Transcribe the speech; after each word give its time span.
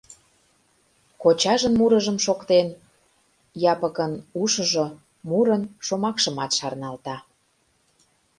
Кочажын 1.21 1.73
мурыжым 1.79 2.17
шоктен, 2.25 2.67
Япыкын 3.71 4.13
ушыжо 4.41 4.87
мурын 5.29 5.63
шомакшымат 5.85 6.51
шарналта: 6.57 7.17